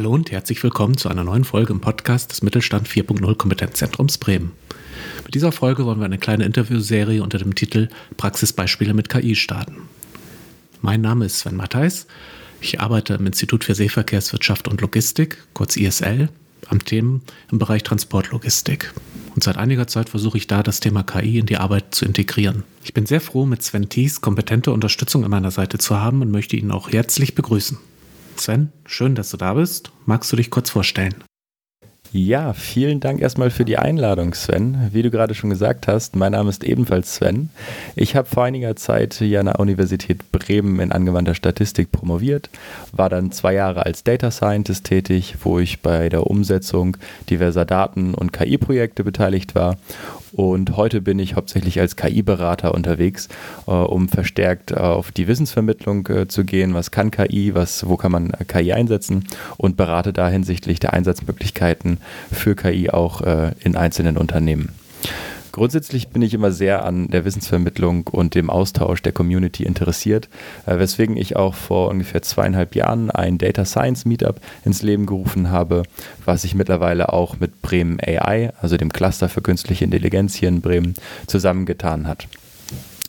[0.00, 4.52] Hallo und herzlich willkommen zu einer neuen Folge im Podcast des Mittelstand 4.0 Kompetenzzentrums Bremen.
[5.24, 9.90] Mit dieser Folge wollen wir eine kleine Interviewserie unter dem Titel Praxisbeispiele mit KI starten.
[10.80, 12.06] Mein Name ist Sven Mattheis.
[12.62, 16.30] Ich arbeite im Institut für Seeverkehrswirtschaft und Logistik, kurz ISL,
[16.68, 17.20] am Themen
[17.52, 18.94] im Bereich Transportlogistik.
[19.34, 22.62] Und seit einiger Zeit versuche ich da, das Thema KI in die Arbeit zu integrieren.
[22.84, 26.30] Ich bin sehr froh, mit Sven Thies kompetente Unterstützung an meiner Seite zu haben und
[26.30, 27.76] möchte ihn auch herzlich begrüßen.
[28.40, 29.92] Sven, schön, dass du da bist.
[30.06, 31.24] Magst du dich kurz vorstellen?
[32.12, 34.88] Ja, vielen Dank erstmal für die Einladung, Sven.
[34.90, 37.50] Wie du gerade schon gesagt hast, mein Name ist ebenfalls Sven.
[37.94, 42.50] Ich habe vor einiger Zeit hier an der Universität Bremen in angewandter Statistik promoviert,
[42.90, 46.96] war dann zwei Jahre als Data Scientist tätig, wo ich bei der Umsetzung
[47.28, 49.76] diverser Daten- und KI-Projekte beteiligt war
[50.32, 53.28] und heute bin ich hauptsächlich als KI-Berater unterwegs,
[53.66, 56.74] äh, um verstärkt äh, auf die Wissensvermittlung äh, zu gehen.
[56.74, 57.54] Was kann KI?
[57.54, 59.24] Was, wo kann man KI einsetzen?
[59.56, 61.98] Und berate da hinsichtlich der Einsatzmöglichkeiten
[62.32, 64.70] für KI auch äh, in einzelnen Unternehmen.
[65.52, 70.28] Grundsätzlich bin ich immer sehr an der Wissensvermittlung und dem Austausch der Community interessiert,
[70.66, 75.50] äh, weswegen ich auch vor ungefähr zweieinhalb Jahren ein Data Science Meetup ins Leben gerufen
[75.50, 75.82] habe,
[76.24, 80.60] was sich mittlerweile auch mit Bremen AI, also dem Cluster für künstliche Intelligenz hier in
[80.60, 80.94] Bremen,
[81.26, 82.28] zusammengetan hat.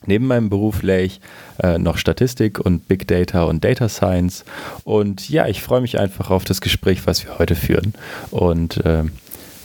[0.06, 1.20] Neben meinem Beruf lehre ich
[1.62, 4.44] äh, noch Statistik und Big Data und Data Science.
[4.84, 7.94] Und ja, ich freue mich einfach auf das Gespräch, was wir heute führen.
[8.30, 9.04] Und äh,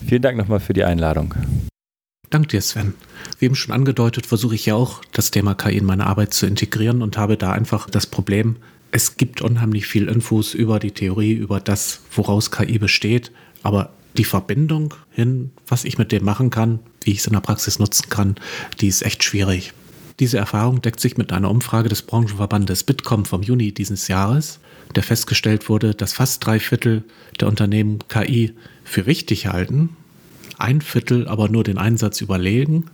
[0.05, 1.33] vielen Dank nochmal für die Einladung.
[2.29, 2.94] Dank dir, Sven.
[3.39, 6.45] Wie eben schon angedeutet, versuche ich ja auch, das Thema KI in meine Arbeit zu
[6.45, 8.57] integrieren und habe da einfach das Problem,
[8.91, 13.31] es gibt unheimlich viel Infos über die Theorie, über das, woraus KI besteht,
[13.63, 17.41] aber die Verbindung hin, was ich mit dem machen kann, wie ich es in der
[17.41, 18.35] Praxis nutzen kann,
[18.81, 19.73] die ist echt schwierig.
[20.19, 24.59] Diese Erfahrung deckt sich mit einer Umfrage des Branchenverbandes Bitkom vom Juni dieses Jahres,
[24.95, 27.03] der festgestellt wurde, dass fast drei Viertel
[27.39, 29.89] der Unternehmen KI für richtig halten
[30.57, 32.85] ein Viertel aber nur den Einsatz überlegen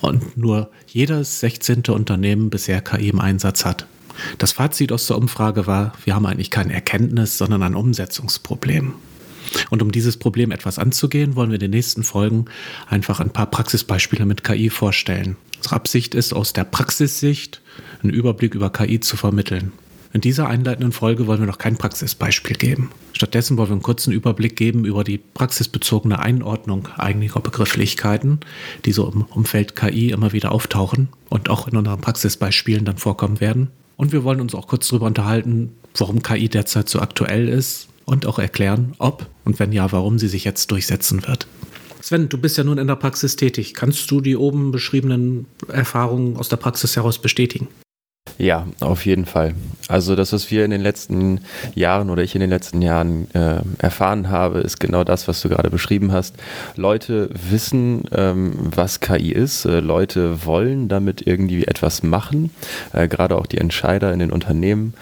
[0.00, 1.84] und nur jedes 16.
[1.88, 3.86] Unternehmen bisher KI im Einsatz hat.
[4.38, 8.94] Das Fazit aus der Umfrage war, wir haben eigentlich kein Erkenntnis, sondern ein Umsetzungsproblem.
[9.70, 12.46] Und um dieses Problem etwas anzugehen, wollen wir in den nächsten Folgen
[12.88, 15.36] einfach ein paar Praxisbeispiele mit KI vorstellen.
[15.64, 17.62] Unsere Absicht ist, aus der Praxissicht
[18.02, 19.72] einen Überblick über KI zu vermitteln.
[20.12, 22.90] In dieser einleitenden Folge wollen wir noch kein Praxisbeispiel geben.
[23.14, 28.40] Stattdessen wollen wir einen kurzen Überblick geben über die praxisbezogene Einordnung einiger Begrifflichkeiten,
[28.84, 33.40] die so im Umfeld KI immer wieder auftauchen und auch in unseren Praxisbeispielen dann vorkommen
[33.40, 33.68] werden.
[33.96, 38.26] Und wir wollen uns auch kurz darüber unterhalten, warum KI derzeit so aktuell ist und
[38.26, 41.46] auch erklären, ob und wenn ja, warum sie sich jetzt durchsetzen wird.
[42.04, 43.72] Sven, du bist ja nun in der Praxis tätig.
[43.72, 47.68] Kannst du die oben beschriebenen Erfahrungen aus der Praxis heraus bestätigen?
[48.38, 49.54] Ja, auf jeden Fall.
[49.88, 51.40] Also das, was wir in den letzten
[51.74, 55.50] Jahren oder ich in den letzten Jahren äh, erfahren habe, ist genau das, was du
[55.50, 56.34] gerade beschrieben hast.
[56.74, 59.66] Leute wissen, ähm, was KI ist.
[59.66, 62.50] Äh, Leute wollen damit irgendwie etwas machen,
[62.92, 64.94] äh, gerade auch die Entscheider in den Unternehmen.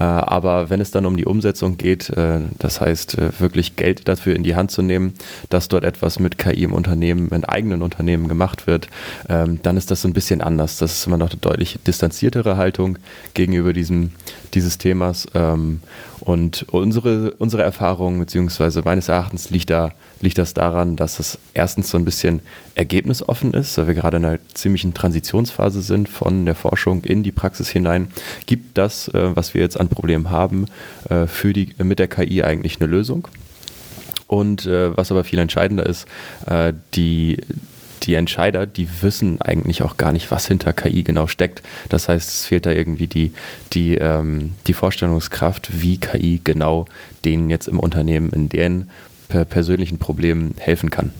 [0.00, 4.08] Äh, aber wenn es dann um die Umsetzung geht, äh, das heißt äh, wirklich Geld
[4.08, 5.14] dafür in die Hand zu nehmen,
[5.50, 8.88] dass dort etwas mit KI im Unternehmen, in eigenen Unternehmen gemacht wird,
[9.28, 10.78] ähm, dann ist das so ein bisschen anders.
[10.78, 12.98] Das ist immer noch eine deutlich distanziertere Haltung Haltung
[13.34, 14.12] gegenüber diesem,
[14.54, 15.26] dieses Themas.
[15.34, 15.80] Ähm,
[16.20, 21.90] und unsere, unsere Erfahrung, beziehungsweise meines Erachtens liegt, da, liegt das daran, dass es erstens
[21.90, 22.40] so ein bisschen
[22.76, 27.32] ergebnisoffen ist, weil wir gerade in einer ziemlichen Transitionsphase sind von der Forschung in die
[27.32, 28.08] Praxis hinein.
[28.46, 30.66] Gibt das, äh, was wir jetzt an Problemen haben,
[31.08, 33.26] äh, für die, mit der KI eigentlich eine Lösung?
[34.28, 36.06] Und äh, was aber viel entscheidender ist,
[36.46, 37.38] äh, die,
[38.06, 41.62] die Entscheider, die wissen eigentlich auch gar nicht, was hinter KI genau steckt.
[41.88, 43.32] Das heißt, es fehlt da irgendwie die,
[43.72, 46.86] die, ähm, die Vorstellungskraft, wie KI genau
[47.24, 48.90] denen jetzt im Unternehmen in deren
[49.28, 51.12] persönlichen Problemen helfen kann.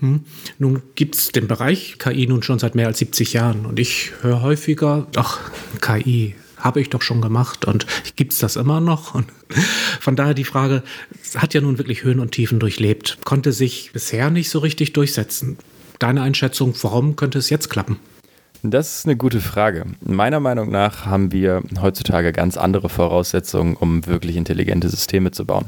[0.00, 0.24] Hm.
[0.58, 4.12] Nun gibt es den Bereich KI nun schon seit mehr als 70 Jahren und ich
[4.20, 5.40] höre häufiger, ach,
[5.80, 7.86] KI, habe ich doch schon gemacht und
[8.16, 9.14] gibt es das immer noch?
[9.14, 9.26] Und
[10.00, 10.82] von daher die Frage,
[11.36, 15.58] hat ja nun wirklich Höhen und Tiefen durchlebt, konnte sich bisher nicht so richtig durchsetzen
[15.98, 17.98] deine Einschätzung, warum könnte es jetzt klappen?
[18.62, 19.84] Das ist eine gute Frage.
[20.00, 25.66] Meiner Meinung nach haben wir heutzutage ganz andere Voraussetzungen, um wirklich intelligente Systeme zu bauen.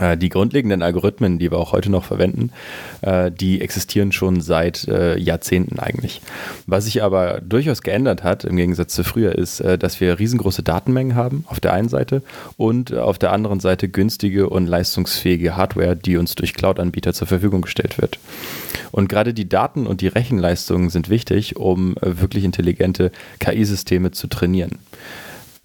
[0.00, 2.50] Äh, die grundlegenden Algorithmen, die wir auch heute noch verwenden,
[3.02, 6.22] äh, die existieren schon seit äh, Jahrzehnten eigentlich.
[6.66, 11.14] Was sich aber durchaus geändert hat, im Gegensatz zu früher, ist, dass wir riesengroße Datenmengen
[11.14, 12.22] haben auf der einen Seite
[12.56, 17.62] und auf der anderen Seite günstige und leistungsfähige Hardware, die uns durch Cloud-Anbieter zur Verfügung
[17.62, 18.18] gestellt wird.
[18.90, 24.78] Und gerade die Daten und die Rechenleistungen sind wichtig, um wirklich intelligente KI-Systeme zu trainieren.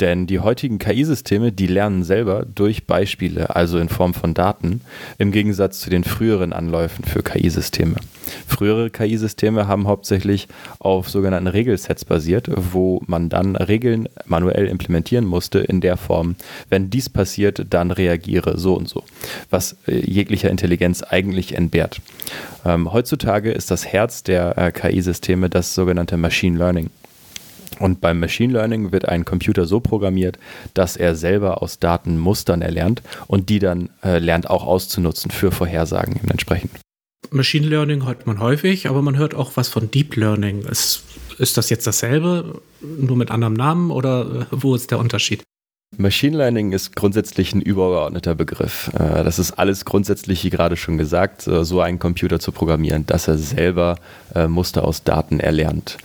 [0.02, 4.82] Denn die heutigen KI-Systeme, die lernen selber durch Beispiele, also in Form von Daten,
[5.18, 7.96] im Gegensatz zu den früheren Anläufen für KI-Systeme.
[8.46, 10.50] Frühere KI-Systeme haben hauptsächlich
[10.80, 16.36] auf sogenannten Regelsets basiert, wo man dann Regeln manuell implementieren musste in der Form,
[16.70, 19.04] wenn dies passiert, dann reagiere so und so,
[19.50, 22.02] was äh, jeglicher Intelligenz eigentlich entbehrt.
[22.66, 26.90] Ähm, heutzutage ist das Herz der äh, KI-Systeme das sogenannte Machine Learning.
[27.80, 30.38] Und beim Machine Learning wird ein Computer so programmiert,
[30.74, 35.52] dass er selber aus Daten Mustern erlernt und die dann äh, lernt auch auszunutzen für
[35.52, 36.72] Vorhersagen entsprechend.
[37.32, 40.62] Machine Learning hört man häufig, aber man hört auch was von Deep Learning.
[40.62, 41.04] Ist,
[41.38, 45.44] ist das jetzt dasselbe, nur mit anderem Namen oder äh, wo ist der Unterschied?
[45.98, 48.92] Machine Learning ist grundsätzlich ein übergeordneter Begriff.
[48.94, 53.06] Äh, das ist alles grundsätzlich, wie gerade schon gesagt, äh, so einen Computer zu programmieren,
[53.06, 53.98] dass er selber
[54.34, 55.98] äh, Muster aus Daten erlernt.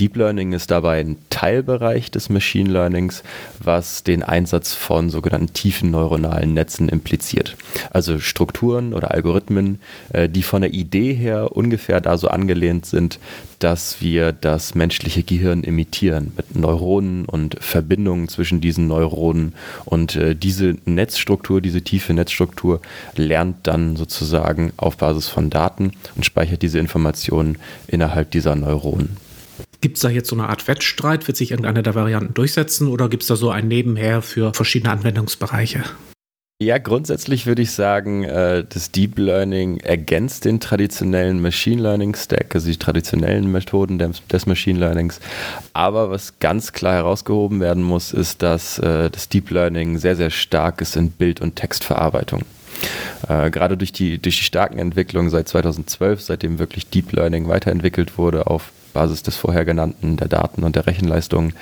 [0.00, 3.22] Deep Learning ist dabei ein Teilbereich des Machine Learnings,
[3.62, 7.56] was den Einsatz von sogenannten tiefen neuronalen Netzen impliziert.
[7.90, 9.80] Also Strukturen oder Algorithmen,
[10.28, 13.20] die von der Idee her ungefähr da so angelehnt sind,
[13.62, 19.54] dass wir das menschliche Gehirn imitieren mit Neuronen und Verbindungen zwischen diesen Neuronen.
[19.84, 22.80] Und äh, diese Netzstruktur, diese tiefe Netzstruktur
[23.14, 29.16] lernt dann sozusagen auf Basis von Daten und speichert diese Informationen innerhalb dieser Neuronen.
[29.80, 31.28] Gibt es da jetzt so eine Art Wettstreit?
[31.28, 34.92] Wird sich irgendeine der Varianten durchsetzen oder gibt es da so ein Nebenher für verschiedene
[34.92, 35.84] Anwendungsbereiche?
[36.62, 42.54] Ja, grundsätzlich würde ich sagen, äh, das Deep Learning ergänzt den traditionellen Machine Learning Stack,
[42.54, 45.18] also die traditionellen Methoden des Machine Learnings.
[45.72, 50.30] Aber was ganz klar herausgehoben werden muss, ist, dass äh, das Deep Learning sehr, sehr
[50.30, 52.42] stark ist in Bild- und Textverarbeitung.
[53.28, 58.18] Äh, gerade durch die, durch die starken Entwicklungen seit 2012, seitdem wirklich Deep Learning weiterentwickelt
[58.18, 61.52] wurde auf Basis des vorher genannten, der Daten und der Rechenleistung,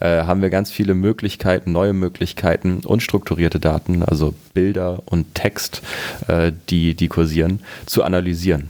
[0.00, 5.82] äh, haben wir ganz viele Möglichkeiten, neue Möglichkeiten, unstrukturierte Daten, also Bilder und Text,
[6.28, 8.68] äh, die, die kursieren, zu analysieren.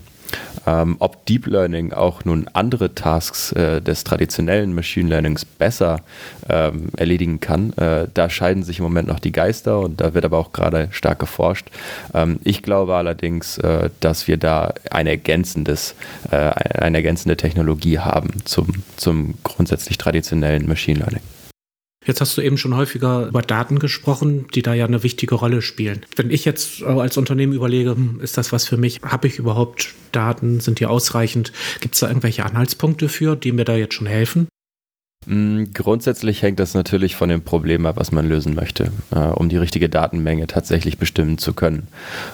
[0.66, 6.00] Ähm, ob Deep Learning auch nun andere Tasks äh, des traditionellen Machine Learnings besser
[6.48, 10.24] ähm, erledigen kann, äh, da scheiden sich im Moment noch die Geister und da wird
[10.24, 11.68] aber auch gerade stark geforscht.
[12.14, 15.94] Ähm, ich glaube allerdings, äh, dass wir da ein ergänzendes,
[16.30, 21.22] äh, eine ergänzende Technologie haben zum, zum grundsätzlich traditionellen Machine Learning.
[22.06, 25.60] Jetzt hast du eben schon häufiger über Daten gesprochen, die da ja eine wichtige Rolle
[25.60, 26.06] spielen.
[26.16, 29.00] Wenn ich jetzt als Unternehmen überlege, hm, ist das was für mich?
[29.02, 30.60] Habe ich überhaupt Daten?
[30.60, 31.52] Sind die ausreichend?
[31.80, 34.48] Gibt es da irgendwelche Anhaltspunkte für, die mir da jetzt schon helfen?
[35.26, 39.50] Mm, grundsätzlich hängt das natürlich von dem Problem ab, was man lösen möchte, äh, um
[39.50, 41.88] die richtige Datenmenge tatsächlich bestimmen zu können.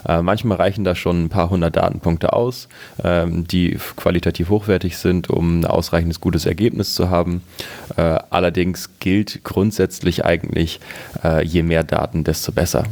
[0.06, 2.68] Äh, manchmal reichen da schon ein paar hundert Datenpunkte aus,
[3.02, 7.42] äh, die qualitativ hochwertig sind, um ein ausreichendes gutes Ergebnis zu haben.
[7.96, 10.80] Äh, allerdings gilt grundsätzlich eigentlich,
[11.42, 12.84] je mehr Daten, desto besser.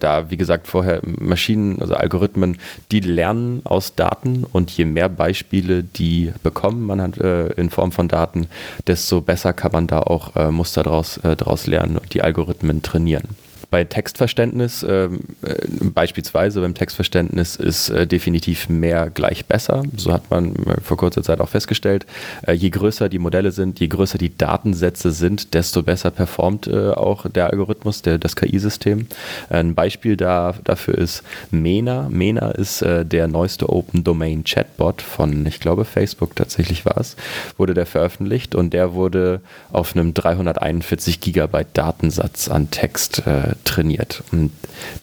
[0.00, 2.58] Da, wie gesagt, vorher Maschinen, also Algorithmen,
[2.90, 8.08] die lernen aus Daten und je mehr Beispiele die bekommen man hat in Form von
[8.08, 8.48] Daten,
[8.86, 12.22] desto besser besser kann man da auch äh, Muster draus, äh, draus lernen und die
[12.22, 13.36] Algorithmen trainieren.
[13.70, 19.82] Bei Textverständnis, ähm, äh, beispielsweise beim Textverständnis, ist äh, definitiv mehr gleich besser.
[19.94, 22.06] So hat man äh, vor kurzer Zeit auch festgestellt.
[22.46, 26.92] Äh, je größer die Modelle sind, je größer die Datensätze sind, desto besser performt äh,
[26.92, 29.06] auch der Algorithmus, der, das KI-System.
[29.50, 32.08] Ein Beispiel da, dafür ist Mena.
[32.08, 37.16] Mena ist äh, der neueste Open Domain Chatbot von, ich glaube, Facebook tatsächlich war es,
[37.58, 44.22] wurde der veröffentlicht und der wurde auf einem 341 Gigabyte Datensatz an Text äh, trainiert.
[44.32, 44.50] Und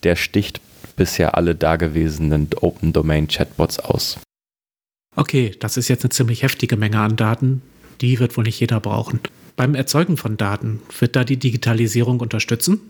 [0.03, 0.61] der sticht
[0.95, 4.17] bisher alle dagewesenen Open Domain Chatbots aus.
[5.15, 7.61] Okay, das ist jetzt eine ziemlich heftige Menge an Daten.
[8.01, 9.19] Die wird wohl nicht jeder brauchen.
[9.55, 12.81] Beim Erzeugen von Daten, wird da die Digitalisierung unterstützen?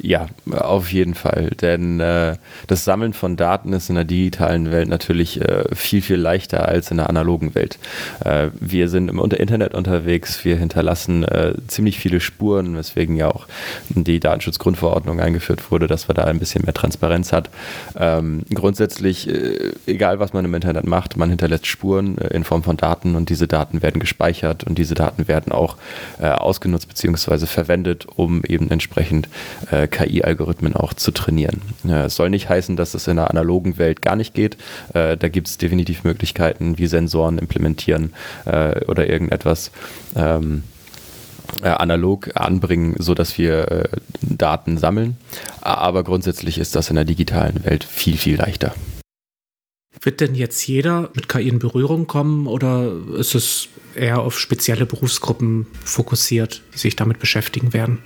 [0.00, 1.50] Ja, auf jeden Fall.
[1.60, 2.36] Denn äh,
[2.66, 6.90] das Sammeln von Daten ist in der digitalen Welt natürlich äh, viel, viel leichter als
[6.90, 7.78] in der analogen Welt.
[8.24, 13.46] Äh, wir sind im Internet unterwegs, wir hinterlassen äh, ziemlich viele Spuren, weswegen ja auch
[13.88, 17.50] die Datenschutzgrundverordnung eingeführt wurde, dass man da ein bisschen mehr Transparenz hat.
[17.96, 22.62] Ähm, grundsätzlich, äh, egal was man im Internet macht, man hinterlässt Spuren äh, in Form
[22.62, 25.76] von Daten und diese Daten werden gespeichert und diese Daten werden auch
[26.18, 27.46] ausgenutzt bzw.
[27.46, 29.28] verwendet, um eben entsprechend
[29.74, 31.62] äh, KI-Algorithmen auch zu trainieren.
[31.88, 34.56] Es soll nicht heißen, dass es in der analogen Welt gar nicht geht.
[34.92, 38.12] Äh, da gibt es definitiv Möglichkeiten, wie Sensoren implementieren
[38.44, 39.70] äh, oder irgendetwas.
[40.14, 40.62] Ähm,
[41.62, 43.88] äh, analog anbringen, sodass wir äh,
[44.22, 45.18] Daten sammeln.
[45.60, 48.74] Aber grundsätzlich ist das in der digitalen Welt viel, viel leichter.
[50.00, 54.86] Wird denn jetzt jeder mit KI in Berührung kommen oder ist es eher auf spezielle
[54.86, 58.02] Berufsgruppen fokussiert, die sich damit beschäftigen werden?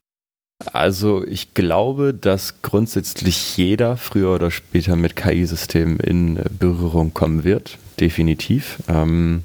[0.72, 7.78] Also ich glaube, dass grundsätzlich jeder früher oder später mit KI-Systemen in Berührung kommen wird,
[8.00, 8.78] definitiv.
[8.88, 9.44] Ähm,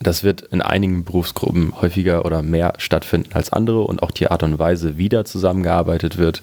[0.00, 4.42] das wird in einigen Berufsgruppen häufiger oder mehr stattfinden als andere und auch die Art
[4.42, 6.42] und Weise, wie da zusammengearbeitet wird,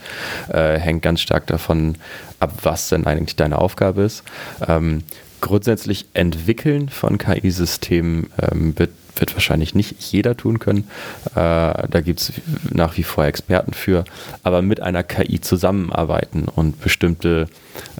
[0.49, 1.95] äh, hängt ganz stark davon
[2.39, 4.23] ab, was denn eigentlich deine Aufgabe ist.
[4.67, 5.03] Ähm,
[5.41, 10.87] grundsätzlich entwickeln von KI-Systemen ähm, wird wird wahrscheinlich nicht jeder tun können.
[11.31, 12.33] Äh, da gibt es
[12.69, 14.03] nach wie vor Experten für.
[14.43, 17.47] Aber mit einer KI zusammenarbeiten und bestimmte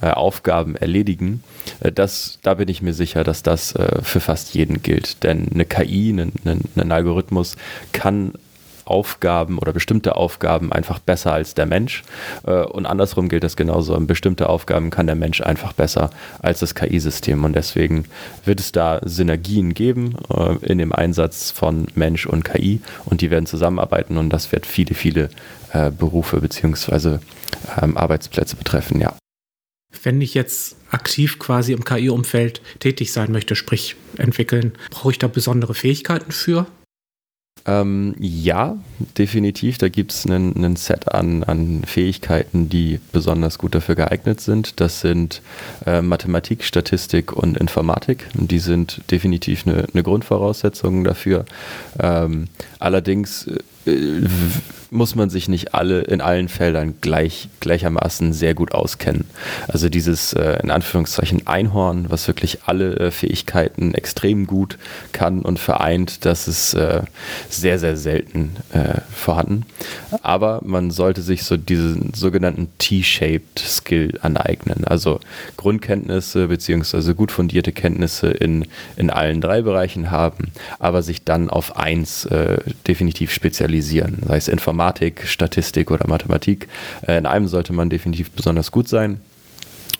[0.01, 1.43] äh, Aufgaben erledigen,
[1.79, 5.23] äh, das, da bin ich mir sicher, dass das für fast jeden gilt.
[5.23, 6.33] Denn eine KI, ein,
[6.75, 7.55] ein Algorithmus
[7.91, 8.33] kann
[8.85, 12.03] Aufgaben oder bestimmte Aufgaben einfach besser als der Mensch.
[12.45, 13.99] Äh, und andersrum gilt das genauso.
[13.99, 17.43] Bestimmte Aufgaben kann der Mensch einfach besser als das KI-System.
[17.43, 18.05] Und deswegen
[18.45, 22.81] wird es da Synergien geben äh, in dem Einsatz von Mensch und KI.
[23.05, 25.29] Und die werden zusammenarbeiten und das wird viele, viele
[25.73, 27.19] äh, Berufe bzw.
[27.81, 29.15] Ähm, Arbeitsplätze betreffen, ja.
[30.03, 35.27] Wenn ich jetzt aktiv quasi im KI-Umfeld tätig sein möchte, sprich entwickeln, brauche ich da
[35.27, 36.67] besondere Fähigkeiten für?
[37.67, 38.77] Ähm, ja,
[39.17, 39.79] definitiv.
[39.79, 44.79] Da gibt es ein Set an, an Fähigkeiten, die besonders gut dafür geeignet sind.
[44.79, 45.41] Das sind
[45.85, 48.27] äh, Mathematik, Statistik und Informatik.
[48.35, 51.45] Die sind definitiv eine, eine Grundvoraussetzung dafür.
[51.99, 53.57] Ähm, allerdings äh,
[54.95, 59.25] muss man sich nicht alle in allen Feldern gleich, gleichermaßen sehr gut auskennen.
[59.67, 64.77] Also dieses äh, in Anführungszeichen Einhorn, was wirklich alle äh, Fähigkeiten extrem gut
[65.11, 67.01] kann und vereint, das ist äh,
[67.49, 69.65] sehr, sehr selten äh, vorhanden.
[70.21, 74.85] Aber man sollte sich so diesen sogenannten T-shaped Skill aneignen.
[74.85, 75.19] Also
[75.57, 77.13] Grundkenntnisse bzw.
[77.13, 78.65] gut fundierte Kenntnisse in,
[78.95, 84.47] in allen drei Bereichen haben, aber sich dann auf eins äh, definitiv spezialisieren, sei es
[84.47, 86.67] Informatik, Informatik, Statistik oder Mathematik.
[87.07, 89.19] Äh, in einem sollte man definitiv besonders gut sein.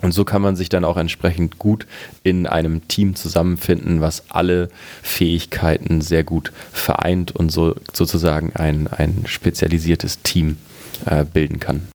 [0.02, 1.88] Und so kann man sich dann auch entsprechend gut
[2.22, 4.70] in einem Team zusammenfinden, was alle
[5.02, 10.58] Fähigkeiten sehr gut vereint und so sozusagen ein, ein spezialisiertes Team
[11.06, 11.88] äh, bilden kann.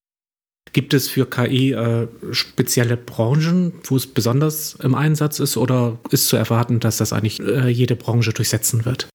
[0.73, 6.29] Gibt es für KI äh, spezielle Branchen, wo es besonders im Einsatz ist, oder ist
[6.29, 9.09] zu erwarten, dass das eigentlich äh, jede Branche durchsetzen wird?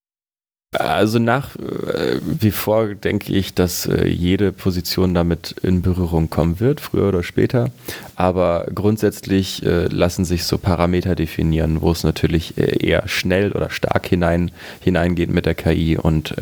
[0.79, 6.59] Also nach äh, wie vor denke ich, dass äh, jede Position damit in Berührung kommen
[6.59, 7.71] wird, früher oder später.
[8.15, 14.07] Aber grundsätzlich äh, lassen sich so Parameter definieren, wo es natürlich eher schnell oder stark
[14.07, 14.51] hinein,
[14.81, 16.35] hineingeht mit der KI und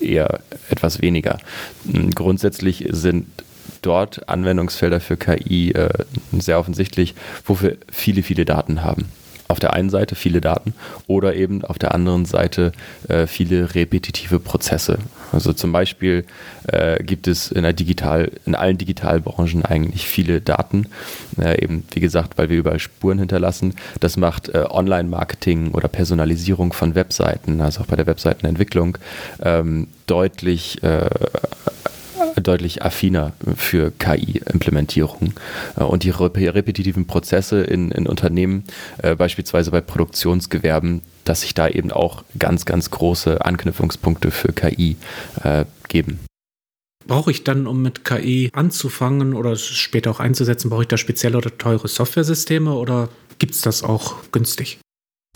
[0.00, 1.38] eher etwas weniger.
[1.90, 3.26] Hm, grundsätzlich sind
[3.82, 5.72] dort Anwendungsfelder für KI
[6.32, 9.06] sehr offensichtlich, wo wir viele, viele Daten haben
[9.50, 10.74] auf der einen Seite viele Daten
[11.06, 12.72] oder eben auf der anderen Seite
[13.08, 14.98] äh, viele repetitive Prozesse.
[15.32, 16.24] Also zum Beispiel
[16.68, 20.86] äh, gibt es in, der Digital, in allen Digitalbranchen eigentlich viele Daten,
[21.40, 23.74] äh, eben wie gesagt, weil wir überall Spuren hinterlassen.
[24.00, 28.98] Das macht äh, Online-Marketing oder Personalisierung von Webseiten, also auch bei der Webseitenentwicklung,
[29.42, 31.08] ähm, deutlich äh,
[32.42, 35.34] deutlich affiner für KI-Implementierung.
[35.76, 38.64] Äh, und die repetitiven Prozesse in, in Unternehmen,
[38.98, 44.96] äh, beispielsweise bei Produktionsgewerben, dass sich da eben auch ganz, ganz große Anknüpfungspunkte für KI
[45.42, 46.20] äh, geben.
[47.06, 51.38] Brauche ich dann, um mit KI anzufangen oder später auch einzusetzen, brauche ich da spezielle
[51.38, 53.08] oder teure Softwaresysteme oder
[53.38, 54.78] gibt es das auch günstig?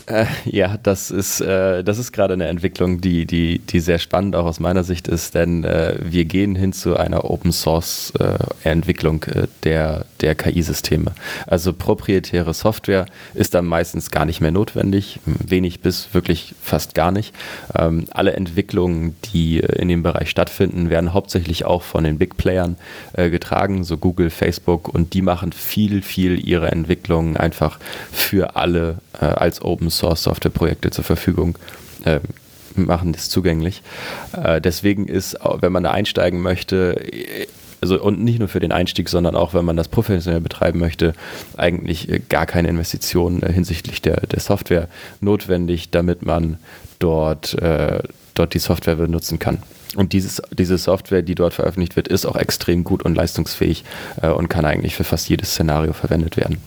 [0.07, 4.45] Äh, ja, das ist, äh, ist gerade eine Entwicklung, die, die, die sehr spannend auch
[4.45, 9.23] aus meiner Sicht ist, denn äh, wir gehen hin zu einer Open Source äh, Entwicklung
[9.23, 11.13] äh, der, der KI-Systeme.
[11.47, 17.11] Also proprietäre Software ist dann meistens gar nicht mehr notwendig, wenig bis wirklich fast gar
[17.11, 17.33] nicht.
[17.75, 22.37] Ähm, alle Entwicklungen, die äh, in dem Bereich stattfinden, werden hauptsächlich auch von den Big
[22.37, 22.77] Playern
[23.13, 27.79] getragen, so Google, Facebook, und die machen viel, viel ihre Entwicklungen einfach
[28.11, 31.57] für alle als Open Source Softwareprojekte zur Verfügung.
[32.03, 32.19] Äh,
[32.75, 33.81] machen das zugänglich.
[34.33, 36.99] Äh, deswegen ist, wenn man da einsteigen möchte,
[37.81, 41.13] also und nicht nur für den Einstieg, sondern auch wenn man das professionell betreiben möchte,
[41.55, 44.87] eigentlich gar keine Investitionen äh, hinsichtlich der, der Software
[45.21, 46.57] notwendig, damit man
[46.99, 47.99] dort, äh,
[48.33, 49.59] dort die Software benutzen kann.
[49.95, 53.83] Und dieses, diese Software, die dort veröffentlicht wird, ist auch extrem gut und leistungsfähig
[54.21, 56.57] äh, und kann eigentlich für fast jedes Szenario verwendet werden.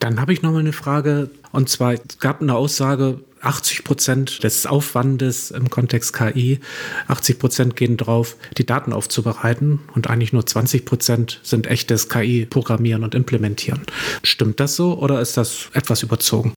[0.00, 1.30] Dann habe ich noch mal eine Frage.
[1.52, 6.60] Und zwar, es gab eine Aussage 80 Prozent des Aufwandes im Kontext KI,
[7.08, 13.04] 80 Prozent gehen drauf, die Daten aufzubereiten und eigentlich nur 20 Prozent sind echtes KI-Programmieren
[13.04, 13.82] und Implementieren.
[14.22, 16.52] Stimmt das so oder ist das etwas überzogen?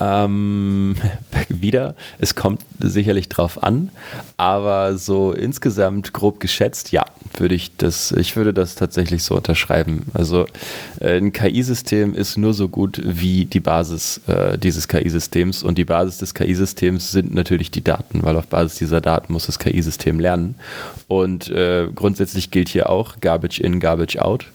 [0.00, 0.96] Ähm,
[1.48, 3.90] wieder, es kommt sicherlich drauf an,
[4.36, 7.04] aber so insgesamt grob geschätzt, ja,
[7.38, 10.06] würde ich das, ich würde das tatsächlich so unterschreiben.
[10.14, 10.46] Also
[11.00, 15.84] äh, ein KI-System ist nur so gut wie die Basis äh, dieses KI-Systems und die
[15.84, 20.18] Basis des KI-Systems sind natürlich die Daten, weil auf Basis dieser Daten muss das KI-System
[20.18, 20.56] lernen.
[21.06, 24.46] Und äh, grundsätzlich gilt hier auch Garbage in, Garbage out.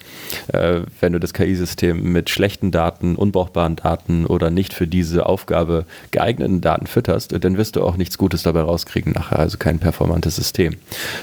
[0.47, 5.85] Äh, wenn du das KI-System mit schlechten Daten, unbrauchbaren Daten oder nicht für diese Aufgabe
[6.11, 10.35] geeigneten Daten fütterst, dann wirst du auch nichts Gutes dabei rauskriegen nachher, also kein performantes
[10.35, 10.77] System.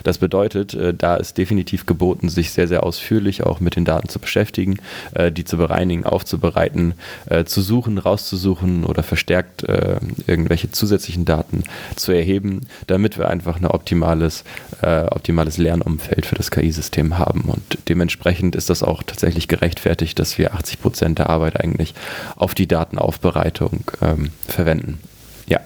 [0.05, 4.09] Das bedeutet, äh, da ist definitiv geboten, sich sehr, sehr ausführlich auch mit den Daten
[4.09, 4.79] zu beschäftigen,
[5.15, 6.95] äh, die zu bereinigen, aufzubereiten,
[7.47, 9.65] zu suchen, rauszusuchen oder verstärkt
[10.27, 11.65] irgendwelche zusätzlichen Daten
[11.97, 14.45] zu erheben, damit wir einfach ein optimales,
[14.83, 17.43] optimales Lernumfeld für das KI-System haben.
[17.43, 21.95] Und dementsprechend ist das auch tatsächlich gerechtfertigt, dass wir 80 Prozent der Arbeit eigentlich
[22.37, 24.99] auf die Datenaufbereitung ähm, verwenden.
[25.47, 25.65] Ja.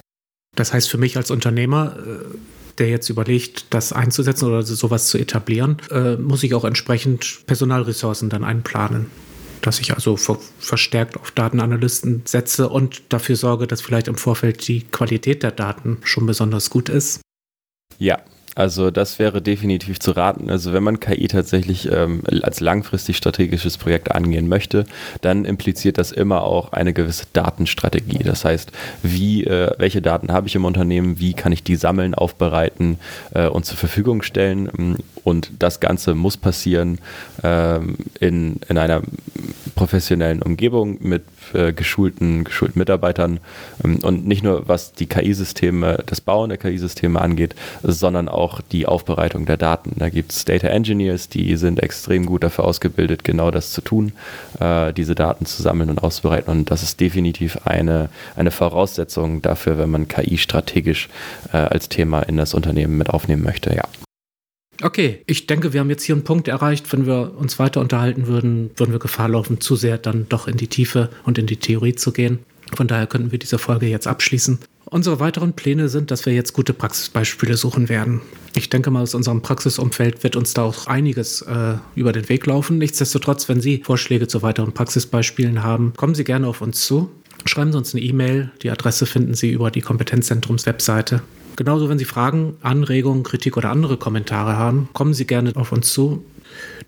[0.56, 2.36] Das heißt für mich als Unternehmer, äh,
[2.78, 8.30] der jetzt überlegt, das einzusetzen oder sowas zu etablieren, äh, muss ich auch entsprechend Personalressourcen
[8.30, 9.06] dann einplanen
[9.62, 14.82] dass ich also verstärkt auf Datenanalysten setze und dafür sorge, dass vielleicht im Vorfeld die
[14.82, 17.20] Qualität der Daten schon besonders gut ist.
[17.98, 18.22] Ja,
[18.54, 20.50] also das wäre definitiv zu raten.
[20.50, 24.86] Also wenn man KI tatsächlich ähm, als langfristig strategisches Projekt angehen möchte,
[25.20, 28.24] dann impliziert das immer auch eine gewisse Datenstrategie.
[28.24, 32.14] Das heißt, wie, äh, welche Daten habe ich im Unternehmen, wie kann ich die sammeln,
[32.14, 32.98] aufbereiten
[33.34, 34.98] äh, und zur Verfügung stellen.
[35.22, 36.98] Und das Ganze muss passieren
[37.42, 39.02] ähm, in, in einer
[39.80, 41.22] professionellen Umgebung mit
[41.54, 43.40] äh, geschulten, geschulten Mitarbeitern
[43.82, 48.84] ähm, und nicht nur was die KI-Systeme, das Bauen der KI-Systeme angeht, sondern auch die
[48.84, 49.94] Aufbereitung der Daten.
[49.96, 54.12] Da gibt es Data Engineers, die sind extrem gut dafür ausgebildet, genau das zu tun,
[54.60, 56.50] äh, diese Daten zu sammeln und auszubereiten.
[56.50, 61.08] Und das ist definitiv eine, eine Voraussetzung dafür, wenn man KI strategisch
[61.54, 63.84] äh, als Thema in das Unternehmen mit aufnehmen möchte, ja.
[64.82, 66.90] Okay, ich denke, wir haben jetzt hier einen Punkt erreicht.
[66.92, 70.56] Wenn wir uns weiter unterhalten würden, würden wir Gefahr laufen, zu sehr dann doch in
[70.56, 72.38] die Tiefe und in die Theorie zu gehen.
[72.74, 74.58] Von daher könnten wir diese Folge jetzt abschließen.
[74.86, 78.22] Unsere weiteren Pläne sind, dass wir jetzt gute Praxisbeispiele suchen werden.
[78.56, 82.46] Ich denke mal, aus unserem Praxisumfeld wird uns da auch einiges äh, über den Weg
[82.46, 82.78] laufen.
[82.78, 87.10] Nichtsdestotrotz, wenn Sie Vorschläge zu weiteren Praxisbeispielen haben, kommen Sie gerne auf uns zu.
[87.44, 88.50] Schreiben Sie uns eine E-Mail.
[88.62, 91.22] Die Adresse finden Sie über die Kompetenzzentrums-Webseite.
[91.60, 95.92] Genauso, wenn Sie Fragen, Anregungen, Kritik oder andere Kommentare haben, kommen Sie gerne auf uns
[95.92, 96.24] zu.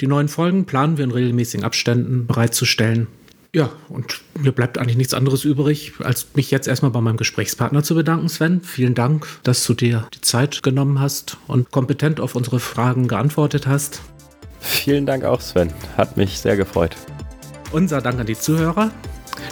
[0.01, 3.07] Die neuen Folgen planen wir in regelmäßigen Abständen bereitzustellen.
[3.55, 7.83] Ja, und mir bleibt eigentlich nichts anderes übrig, als mich jetzt erstmal bei meinem Gesprächspartner
[7.83, 8.63] zu bedanken, Sven.
[8.63, 13.67] Vielen Dank, dass du dir die Zeit genommen hast und kompetent auf unsere Fragen geantwortet
[13.67, 14.01] hast.
[14.59, 15.71] Vielen Dank auch, Sven.
[15.99, 16.97] Hat mich sehr gefreut.
[17.73, 18.91] Unser Dank an die Zuhörer.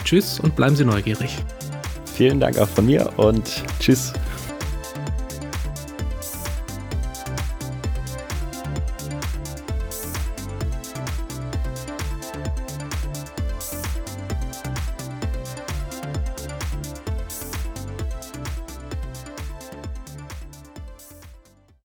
[0.03, 1.37] Tschüss und bleiben Sie neugierig.
[2.11, 4.13] Vielen Dank auch von mir und tschüss.